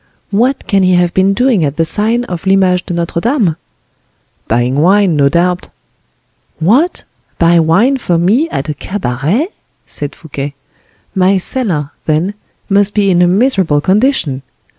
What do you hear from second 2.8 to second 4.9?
de Notre Dame?" "Buying